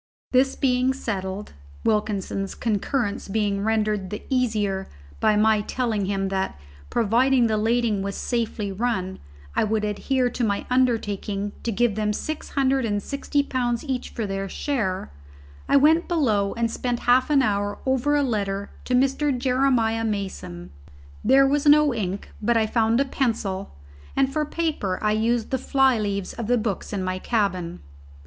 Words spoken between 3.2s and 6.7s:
being rendered the easier by my telling him that,